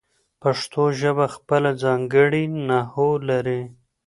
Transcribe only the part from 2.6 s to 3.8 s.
نحو لري.